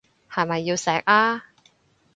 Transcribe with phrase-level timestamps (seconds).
[0.31, 1.43] 係咪要錫啊？